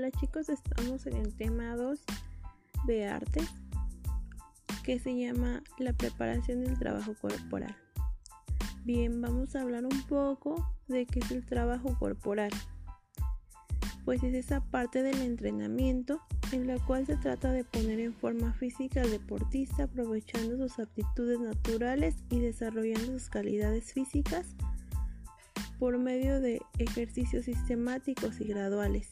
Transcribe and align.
Hola 0.00 0.12
chicos, 0.12 0.48
estamos 0.48 1.04
en 1.04 1.14
el 1.14 1.34
tema 1.34 1.76
2 1.76 2.00
de 2.86 3.06
arte 3.06 3.42
que 4.82 4.98
se 4.98 5.14
llama 5.14 5.62
la 5.76 5.92
preparación 5.92 6.64
del 6.64 6.78
trabajo 6.78 7.12
corporal. 7.20 7.76
Bien, 8.82 9.20
vamos 9.20 9.54
a 9.54 9.60
hablar 9.60 9.84
un 9.84 10.02
poco 10.04 10.74
de 10.88 11.04
qué 11.04 11.18
es 11.18 11.30
el 11.30 11.44
trabajo 11.44 11.98
corporal. 11.98 12.50
Pues 14.06 14.22
es 14.22 14.32
esa 14.32 14.64
parte 14.64 15.02
del 15.02 15.20
entrenamiento 15.20 16.22
en 16.50 16.66
la 16.66 16.78
cual 16.86 17.04
se 17.04 17.18
trata 17.18 17.52
de 17.52 17.64
poner 17.64 18.00
en 18.00 18.14
forma 18.14 18.54
física 18.54 19.02
al 19.02 19.10
deportista 19.10 19.82
aprovechando 19.82 20.56
sus 20.56 20.78
aptitudes 20.78 21.40
naturales 21.40 22.16
y 22.30 22.40
desarrollando 22.40 23.18
sus 23.18 23.28
calidades 23.28 23.92
físicas 23.92 24.46
por 25.78 25.98
medio 25.98 26.40
de 26.40 26.62
ejercicios 26.78 27.44
sistemáticos 27.44 28.40
y 28.40 28.44
graduales 28.44 29.10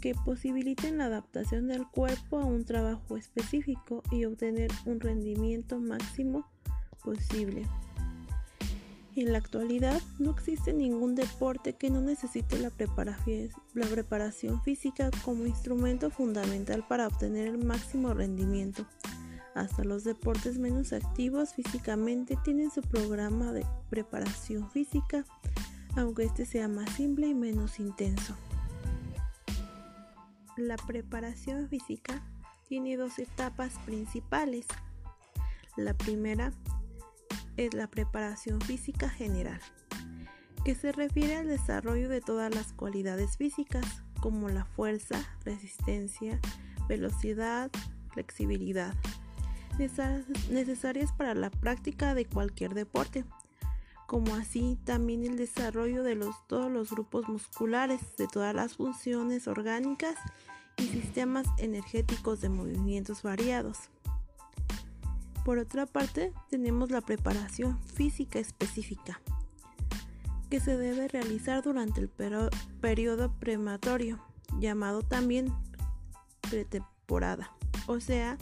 que 0.00 0.14
posibiliten 0.14 0.98
la 0.98 1.06
adaptación 1.06 1.68
del 1.68 1.86
cuerpo 1.86 2.38
a 2.38 2.44
un 2.44 2.64
trabajo 2.64 3.16
específico 3.16 4.02
y 4.10 4.24
obtener 4.24 4.70
un 4.86 5.00
rendimiento 5.00 5.78
máximo 5.78 6.46
posible. 7.04 7.66
En 9.16 9.32
la 9.32 9.38
actualidad 9.38 10.00
no 10.18 10.30
existe 10.30 10.72
ningún 10.72 11.14
deporte 11.14 11.74
que 11.74 11.90
no 11.90 12.00
necesite 12.00 12.58
la 12.58 12.70
preparación, 12.70 14.62
física 14.62 15.10
como 15.24 15.46
instrumento 15.46 16.10
fundamental 16.10 16.84
para 16.88 17.08
obtener 17.08 17.48
el 17.48 17.58
máximo 17.58 18.14
rendimiento. 18.14 18.86
Hasta 19.54 19.84
los 19.84 20.04
deportes 20.04 20.58
menos 20.58 20.92
activos 20.92 21.54
físicamente 21.54 22.38
tienen 22.44 22.70
su 22.70 22.82
programa 22.82 23.52
de 23.52 23.66
preparación 23.90 24.70
física 24.70 25.24
aunque 25.96 26.24
este 26.24 26.46
sea 26.46 26.68
más 26.68 26.90
simple 26.90 27.28
y 27.28 27.34
menos 27.34 27.80
intenso. 27.80 28.36
La 30.60 30.76
preparación 30.76 31.70
física 31.70 32.22
tiene 32.68 32.98
dos 32.98 33.18
etapas 33.18 33.78
principales. 33.86 34.66
La 35.74 35.94
primera 35.94 36.52
es 37.56 37.72
la 37.72 37.86
preparación 37.86 38.60
física 38.60 39.08
general, 39.08 39.58
que 40.62 40.74
se 40.74 40.92
refiere 40.92 41.36
al 41.36 41.48
desarrollo 41.48 42.10
de 42.10 42.20
todas 42.20 42.54
las 42.54 42.74
cualidades 42.74 43.38
físicas, 43.38 44.02
como 44.20 44.50
la 44.50 44.66
fuerza, 44.66 45.18
resistencia, 45.46 46.38
velocidad, 46.88 47.70
flexibilidad, 48.12 48.94
necesarias 49.78 51.10
para 51.14 51.32
la 51.32 51.50
práctica 51.50 52.14
de 52.14 52.26
cualquier 52.26 52.74
deporte 52.74 53.24
como 54.10 54.34
así 54.34 54.76
también 54.82 55.22
el 55.24 55.36
desarrollo 55.36 56.02
de 56.02 56.16
los, 56.16 56.34
todos 56.48 56.68
los 56.68 56.90
grupos 56.90 57.28
musculares, 57.28 58.00
de 58.16 58.26
todas 58.26 58.52
las 58.52 58.74
funciones 58.74 59.46
orgánicas 59.46 60.16
y 60.78 60.88
sistemas 60.88 61.46
energéticos 61.58 62.40
de 62.40 62.48
movimientos 62.48 63.22
variados. 63.22 63.78
Por 65.44 65.58
otra 65.58 65.86
parte, 65.86 66.32
tenemos 66.50 66.90
la 66.90 67.02
preparación 67.02 67.80
física 67.84 68.40
específica, 68.40 69.20
que 70.50 70.58
se 70.58 70.76
debe 70.76 71.06
realizar 71.06 71.62
durante 71.62 72.00
el 72.00 72.08
periodo 72.80 73.32
prematuro, 73.38 74.18
llamado 74.58 75.02
también 75.02 75.54
pretemporada, 76.50 77.52
o 77.86 78.00
sea, 78.00 78.38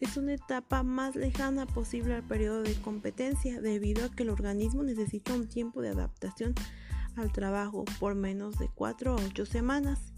es 0.00 0.16
una 0.16 0.32
etapa 0.32 0.82
más 0.82 1.14
lejana 1.14 1.66
posible 1.66 2.14
al 2.14 2.22
periodo 2.22 2.62
de 2.62 2.74
competencia 2.76 3.60
debido 3.60 4.06
a 4.06 4.10
que 4.10 4.22
el 4.22 4.30
organismo 4.30 4.82
necesita 4.82 5.34
un 5.34 5.46
tiempo 5.46 5.82
de 5.82 5.90
adaptación 5.90 6.54
al 7.16 7.32
trabajo 7.32 7.84
por 7.98 8.14
menos 8.14 8.58
de 8.58 8.68
4 8.74 9.12
a 9.12 9.16
8 9.16 9.46
semanas. 9.46 10.14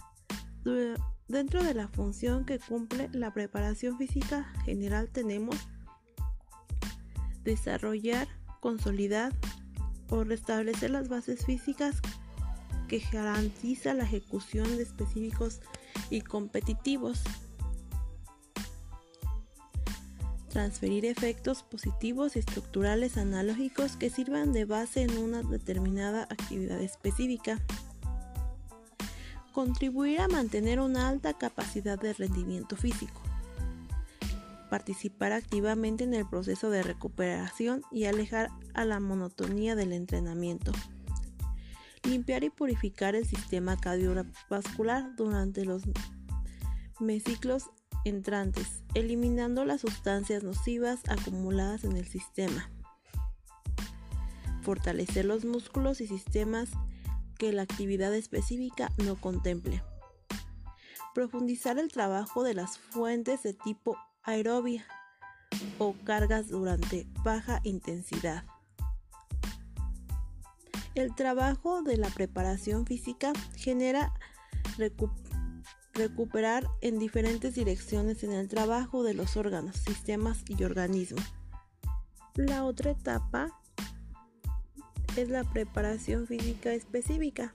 Dentro 1.29 1.65
de 1.65 1.75
la 1.75 1.89
función 1.89 2.45
que 2.45 2.61
cumple 2.61 3.09
la 3.13 3.33
preparación 3.33 3.99
física 3.99 4.53
general 4.65 5.09
tenemos 5.11 5.57
desarrollar, 7.43 8.29
consolidar 8.61 9.33
o 10.11 10.23
restablecer 10.23 10.91
las 10.91 11.09
bases 11.09 11.45
físicas 11.45 12.01
que 12.87 13.03
garantiza 13.11 13.95
la 13.95 14.05
ejecución 14.05 14.77
de 14.77 14.83
específicos 14.85 15.61
y 16.11 16.21
competitivos 16.21 17.25
transferir 20.53 21.07
efectos 21.07 21.63
positivos 21.63 22.37
y 22.37 22.41
estructurales 22.41 23.17
analógicos 23.17 23.97
que 23.97 24.11
sirvan 24.11 24.53
de 24.53 24.67
base 24.67 25.01
en 25.01 25.17
una 25.17 25.43
determinada 25.43 26.25
actividad 26.25 26.81
específica. 26.81 27.59
Contribuir 29.53 30.21
a 30.21 30.29
mantener 30.29 30.79
una 30.79 31.09
alta 31.09 31.33
capacidad 31.33 31.99
de 31.99 32.13
rendimiento 32.13 32.77
físico. 32.77 33.23
Participar 34.69 35.33
activamente 35.33 36.05
en 36.05 36.13
el 36.13 36.29
proceso 36.29 36.69
de 36.69 36.83
recuperación 36.83 37.83
y 37.91 38.05
alejar 38.05 38.51
a 38.75 38.85
la 38.85 39.01
monotonía 39.01 39.75
del 39.75 39.95
entrenamiento. 39.95 40.73
Limpiar 42.03 42.45
y 42.45 42.51
purificar 42.51 43.15
el 43.15 43.27
sistema 43.27 43.79
cardiovascular 43.79 45.17
durante 45.17 45.65
los 45.65 45.85
mesiclos 47.01 47.71
entrantes, 48.05 48.83
eliminando 48.95 49.65
las 49.65 49.81
sustancias 49.81 50.43
nocivas 50.43 51.01
acumuladas 51.09 51.85
en 51.85 51.97
el 51.97 52.07
sistema. 52.07 52.71
Fortalecer 54.63 55.25
los 55.25 55.45
músculos 55.45 56.01
y 56.01 56.07
sistemas 56.07 56.71
que 57.39 57.53
la 57.53 57.63
actividad 57.63 58.15
específica 58.15 58.93
no 59.05 59.21
contemple. 59.21 59.83
Profundizar 61.15 61.79
el 61.79 61.89
trabajo 61.89 62.43
de 62.43 62.55
las 62.55 62.79
fuentes 62.79 63.43
de 63.43 63.55
tipo 63.55 63.97
aerobia 64.23 64.87
o 65.79 65.95
cargas 66.05 66.49
durante 66.49 67.07
baja 67.25 67.61
intensidad. 67.65 68.45
El 70.95 71.15
trabajo 71.15 71.83
de 71.83 71.97
la 71.97 72.11
preparación 72.11 72.87
física 72.87 73.33
genera 73.57 74.13
recuperación 74.77 75.22
recuperar 75.95 76.69
en 76.81 76.99
diferentes 76.99 77.55
direcciones 77.55 78.25
en 78.25 78.33
el 78.33 78.49
trabajo 78.49 79.03
de 79.03 79.15
los 79.15 79.37
órganos, 79.37 79.77
sistemas 79.77 80.45
y 80.49 80.63
organismos. 80.65 81.25
La 82.35 82.65
otra 82.65 82.93
etapa 82.93 83.61
es 85.17 85.29
la 85.29 85.45
preparación 85.45 86.27
física 86.27 86.73
específica, 86.73 87.53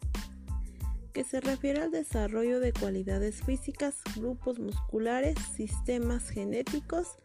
que 1.13 1.23
se 1.23 1.41
refiere 1.41 1.81
al 1.81 1.91
desarrollo 1.91 2.59
de 2.59 2.73
cualidades 2.73 3.41
físicas, 3.41 3.95
grupos 4.15 4.59
musculares, 4.59 5.35
sistemas 5.55 6.29
genéticos, 6.29 7.17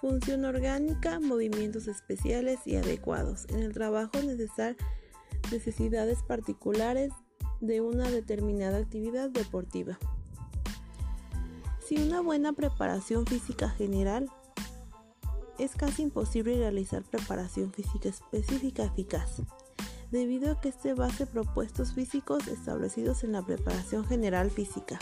función 0.00 0.44
orgánica, 0.44 1.18
movimientos 1.18 1.88
especiales 1.88 2.60
y 2.66 2.76
adecuados 2.76 3.46
en 3.50 3.60
el 3.60 3.72
trabajo 3.72 4.12
necesitar 4.22 4.76
necesidades 5.50 6.22
particulares 6.22 7.12
de 7.60 7.80
una 7.80 8.10
determinada 8.10 8.78
actividad 8.78 9.30
deportiva. 9.30 9.98
Sin 11.92 12.04
una 12.04 12.22
buena 12.22 12.54
preparación 12.54 13.26
física 13.26 13.68
general, 13.68 14.30
es 15.58 15.74
casi 15.74 16.04
imposible 16.04 16.56
realizar 16.56 17.02
preparación 17.02 17.70
física 17.70 18.08
específica 18.08 18.84
eficaz, 18.84 19.42
debido 20.10 20.50
a 20.50 20.58
que 20.58 20.70
este 20.70 20.94
base 20.94 21.26
propuestos 21.26 21.92
físicos 21.92 22.48
establecidos 22.48 23.24
en 23.24 23.32
la 23.32 23.44
preparación 23.44 24.06
general 24.06 24.50
física. 24.50 24.98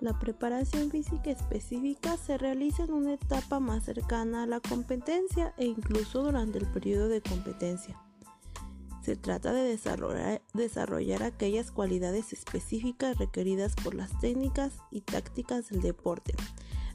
La 0.00 0.18
preparación 0.18 0.90
física 0.90 1.30
específica 1.30 2.16
se 2.16 2.36
realiza 2.36 2.82
en 2.82 2.94
una 2.94 3.14
etapa 3.14 3.60
más 3.60 3.84
cercana 3.84 4.42
a 4.42 4.46
la 4.48 4.58
competencia 4.58 5.54
e 5.56 5.66
incluso 5.66 6.24
durante 6.24 6.58
el 6.58 6.66
periodo 6.66 7.06
de 7.06 7.22
competencia. 7.22 7.96
Se 9.04 9.16
trata 9.16 9.52
de 9.52 9.78
desarrollar, 10.54 11.22
aquellas 11.22 11.70
cualidades 11.70 12.32
específicas 12.32 13.18
requeridas 13.18 13.74
por 13.74 13.94
las 13.94 14.18
técnicas 14.18 14.72
y 14.90 15.02
tácticas 15.02 15.68
del 15.68 15.82
deporte, 15.82 16.34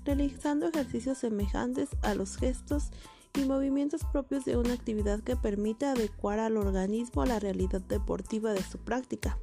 realizando 0.06 0.68
ejercicios 0.68 1.20
semejantes 1.20 1.90
a 2.02 2.16
los 2.16 2.38
gestos 2.38 2.90
y 3.36 3.46
movimientos 3.46 4.02
propios 4.12 4.44
de 4.44 4.58
una 4.58 4.74
actividad 4.74 5.20
que 5.20 5.36
permita 5.36 5.92
adecuar 5.92 6.40
al 6.40 6.58
organismo 6.58 7.22
a 7.22 7.28
la 7.28 7.40
realidad 7.40 7.82
deportiva 7.82 8.54
de 8.54 8.64
su 8.64 8.80
práctica. 8.80 9.38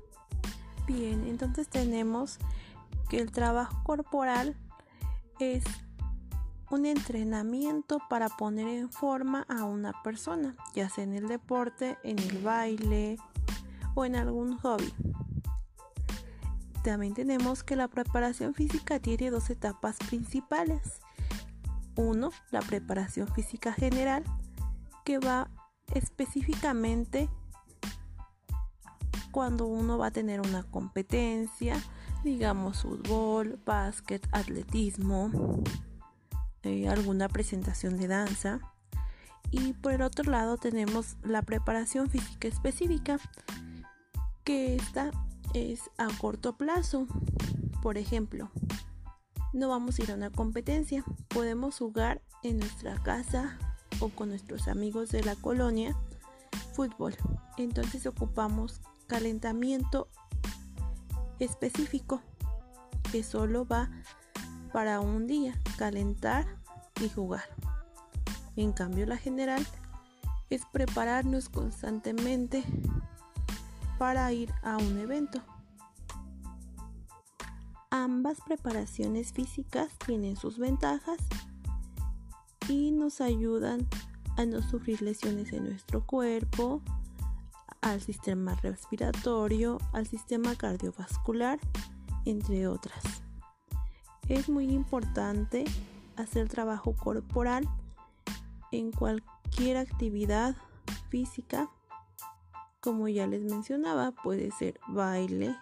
Bien, 0.88 1.24
entonces 1.28 1.68
tenemos 1.68 2.38
que 3.08 3.20
el 3.20 3.30
trabajo 3.30 3.80
corporal 3.84 4.56
es 5.38 5.62
un 6.70 6.86
entrenamiento 6.86 8.00
para 8.08 8.28
poner 8.28 8.66
en 8.68 8.90
forma 8.90 9.46
a 9.48 9.64
una 9.64 9.92
persona, 10.02 10.56
ya 10.74 10.88
sea 10.88 11.04
en 11.04 11.14
el 11.14 11.28
deporte, 11.28 11.96
en 12.02 12.18
el 12.18 12.38
baile 12.38 13.18
o 13.94 14.04
en 14.04 14.16
algún 14.16 14.58
hobby. 14.58 14.92
También 16.82 17.14
tenemos 17.14 17.64
que 17.64 17.76
la 17.76 17.88
preparación 17.88 18.54
física 18.54 19.00
tiene 19.00 19.30
dos 19.30 19.50
etapas 19.50 19.96
principales. 20.08 21.00
Uno, 21.96 22.30
la 22.50 22.60
preparación 22.60 23.26
física 23.28 23.72
general, 23.72 24.22
que 25.04 25.18
va 25.18 25.50
específicamente 25.94 27.28
cuando 29.30 29.66
uno 29.66 29.98
va 29.98 30.06
a 30.06 30.10
tener 30.10 30.40
una 30.40 30.62
competencia, 30.62 31.76
digamos 32.24 32.82
fútbol, 32.82 33.58
básquet, 33.64 34.26
atletismo, 34.32 35.30
eh, 36.66 36.88
alguna 36.88 37.28
presentación 37.28 37.96
de 37.96 38.08
danza. 38.08 38.60
Y 39.50 39.74
por 39.74 39.92
el 39.92 40.02
otro 40.02 40.30
lado 40.30 40.56
tenemos 40.56 41.16
la 41.22 41.42
preparación 41.42 42.10
física 42.10 42.48
específica, 42.48 43.18
que 44.44 44.76
esta 44.76 45.12
es 45.54 45.82
a 45.96 46.08
corto 46.18 46.56
plazo. 46.56 47.06
Por 47.82 47.96
ejemplo, 47.96 48.50
no 49.52 49.68
vamos 49.68 49.98
a 49.98 50.02
ir 50.02 50.10
a 50.10 50.14
una 50.14 50.30
competencia, 50.30 51.04
podemos 51.28 51.78
jugar 51.78 52.20
en 52.42 52.58
nuestra 52.58 53.00
casa 53.02 53.58
o 54.00 54.08
con 54.08 54.28
nuestros 54.28 54.68
amigos 54.68 55.10
de 55.10 55.22
la 55.22 55.36
colonia 55.36 55.96
fútbol. 56.72 57.14
Entonces 57.56 58.06
ocupamos 58.06 58.80
calentamiento 59.06 60.08
específico 61.38 62.22
que 63.12 63.22
solo 63.22 63.66
va 63.66 63.90
para 64.76 65.00
un 65.00 65.26
día, 65.26 65.54
calentar 65.78 66.44
y 67.00 67.08
jugar. 67.08 67.44
En 68.56 68.74
cambio, 68.74 69.06
la 69.06 69.16
general 69.16 69.66
es 70.50 70.66
prepararnos 70.70 71.48
constantemente 71.48 72.62
para 73.98 74.30
ir 74.32 74.52
a 74.62 74.76
un 74.76 74.98
evento. 74.98 75.40
Ambas 77.88 78.36
preparaciones 78.44 79.32
físicas 79.32 79.88
tienen 80.04 80.36
sus 80.36 80.58
ventajas 80.58 81.20
y 82.68 82.90
nos 82.90 83.22
ayudan 83.22 83.88
a 84.36 84.44
no 84.44 84.60
sufrir 84.60 85.00
lesiones 85.00 85.54
en 85.54 85.64
nuestro 85.64 86.04
cuerpo, 86.04 86.82
al 87.80 88.02
sistema 88.02 88.54
respiratorio, 88.56 89.78
al 89.94 90.06
sistema 90.06 90.54
cardiovascular, 90.54 91.58
entre 92.26 92.68
otras. 92.68 93.22
Es 94.28 94.48
muy 94.48 94.70
importante 94.70 95.64
hacer 96.16 96.48
trabajo 96.48 96.94
corporal 96.94 97.68
en 98.72 98.90
cualquier 98.90 99.76
actividad 99.76 100.56
física. 101.10 101.70
Como 102.80 103.08
ya 103.08 103.26
les 103.26 103.42
mencionaba, 103.42 104.10
puede 104.10 104.50
ser 104.50 104.80
baile, 104.88 105.56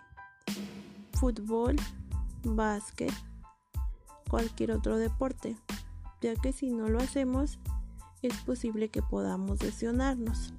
fútbol, 1.13 1.77
básquet, 2.43 3.13
cualquier 4.31 4.73
otro 4.73 4.97
deporte, 4.97 5.57
ya 6.23 6.35
que 6.35 6.53
si 6.53 6.71
no 6.71 6.89
lo 6.89 7.01
hacemos 7.01 7.59
es 8.23 8.37
posible 8.39 8.89
que 8.89 9.03
podamos 9.03 9.63
lesionarnos. 9.63 10.55